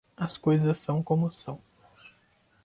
As 0.17 0.35
coisas 0.35 0.79
são 0.79 1.03
como 1.03 1.29
são. 1.29 1.61